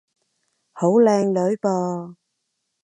[0.71, 2.15] 好靚女噃